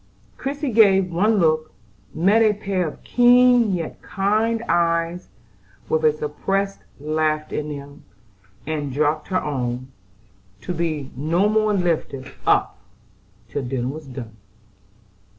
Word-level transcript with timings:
Christie 0.35 0.71
gave 0.73 1.11
one 1.11 1.35
look, 1.37 1.71
met 2.11 2.41
a 2.41 2.53
pair 2.53 2.87
of 2.87 3.03
keen 3.03 3.71
yet 3.71 4.01
kind 4.01 4.63
eyes 4.67 5.29
with 5.89 6.03
a 6.03 6.11
suppressed 6.11 6.79
laugh 6.99 7.53
in 7.53 7.69
them, 7.69 8.03
and 8.65 8.91
dropped 8.91 9.27
her 9.27 9.43
own, 9.43 9.91
to 10.61 10.73
be 10.73 11.11
no 11.15 11.47
more 11.47 11.75
lifted 11.75 12.31
up 12.47 12.79
till 13.47 13.61
dinner 13.61 13.89
was 13.89 14.07
done. 14.07 14.37